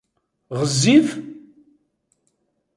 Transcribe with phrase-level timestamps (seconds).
[0.59, 1.07] Ɣezzif?